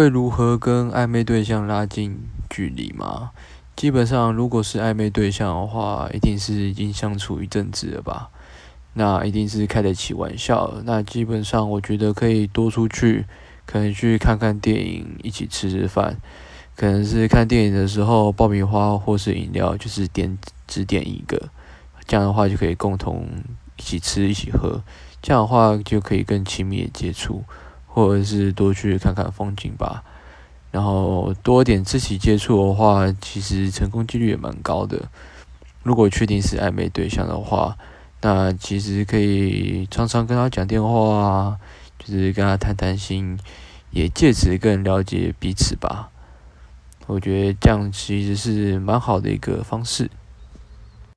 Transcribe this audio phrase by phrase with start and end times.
[0.00, 2.18] 会如何跟暧昧对象拉近
[2.48, 3.32] 距离吗？
[3.76, 8.30] 基本上，如果是暧昧对象的话，一定是已经相处一阵子了吧？
[8.94, 10.72] 那一定是开得起玩笑。
[10.86, 13.26] 那基本上，我觉得可以多出去，
[13.66, 16.16] 可能去看看电影，一起吃吃饭。
[16.74, 21.50] 可能是看电影的时候，爆米花或是饮料，就是点只点一个，
[22.06, 23.28] 这样的话就可以共同
[23.76, 24.82] 一起吃、一起喝。
[25.20, 27.44] 这样的话就可以更亲密的接触，
[27.92, 30.02] 或者是多去看看风景吧。
[30.70, 35.08] 然后多点肢体接触的话，其实成功几率也蛮高的。
[35.82, 37.76] 如果确定是暧昧对象的话，
[38.20, 41.58] 那其实可以常常跟他讲电话啊，
[41.98, 43.38] 就是跟他谈谈心，
[43.90, 46.10] 也借此更了解彼此吧。
[47.06, 50.08] 我觉得这样其实是蛮好的一个方式。